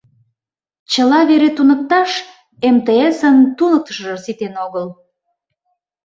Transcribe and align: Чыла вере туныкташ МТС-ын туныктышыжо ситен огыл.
Чыла 0.91 1.19
вере 1.29 1.49
туныкташ 1.57 2.11
МТС-ын 2.75 3.37
туныктышыжо 3.57 4.15
ситен 4.23 4.53
огыл. 4.65 4.87